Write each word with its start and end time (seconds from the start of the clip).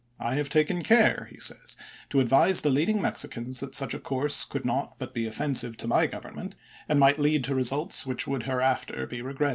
I 0.19 0.33
have 0.33 0.49
taken 0.49 0.81
care," 0.81 1.27
he 1.29 1.39
says, 1.39 1.77
"to 2.09 2.21
advise 2.21 2.65
leading 2.65 2.99
Mexicans 3.03 3.59
that 3.59 3.75
such 3.75 3.93
a 3.93 3.99
course 3.99 4.45
could 4.45 4.65
not 4.65 4.95
but 4.97 5.13
be 5.13 5.27
offensive 5.27 5.77
to 5.77 5.87
my 5.87 6.07
Grovernment, 6.07 6.53
and 6.89 6.99
might 6.99 7.17
l^amm*, 7.17 7.23
lead 7.23 7.43
to 7.43 7.53
results 7.53 8.03
which 8.03 8.25
would 8.25 8.41
hereafter 8.41 9.05
be 9.05 9.21
re 9.21 9.35
ms. 9.39 9.49